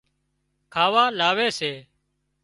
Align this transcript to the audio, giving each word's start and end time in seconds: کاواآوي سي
کاواآوي 0.73 1.47
سي 1.57 1.71